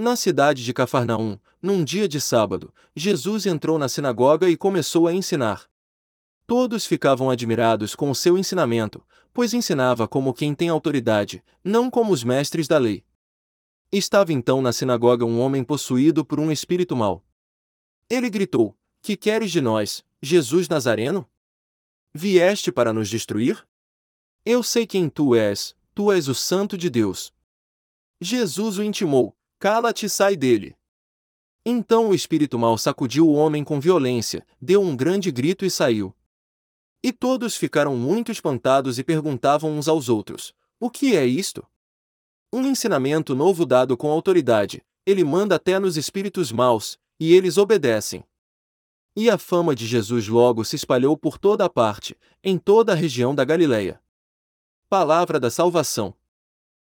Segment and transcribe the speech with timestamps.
[0.00, 5.12] Na cidade de Cafarnaum, num dia de sábado, Jesus entrou na sinagoga e começou a
[5.12, 5.68] ensinar.
[6.46, 12.14] Todos ficavam admirados com o seu ensinamento, pois ensinava como quem tem autoridade, não como
[12.14, 13.04] os mestres da lei.
[13.92, 17.22] Estava então na sinagoga um homem possuído por um espírito mau.
[18.08, 21.28] Ele gritou: Que queres de nós, Jesus Nazareno?
[22.14, 23.68] Vieste para nos destruir?
[24.46, 27.34] Eu sei quem tu és, tu és o Santo de Deus.
[28.18, 30.74] Jesus o intimou: Cala-te e sai dele.
[31.66, 36.16] Então o espírito mau sacudiu o homem com violência, deu um grande grito e saiu.
[37.02, 41.62] E todos ficaram muito espantados e perguntavam uns aos outros: O que é isto?
[42.50, 48.24] Um ensinamento novo dado com autoridade, ele manda até nos espíritos maus, e eles obedecem.
[49.14, 52.96] E a fama de Jesus logo se espalhou por toda a parte, em toda a
[52.96, 54.00] região da Galileia.
[54.88, 56.14] Palavra da Salvação.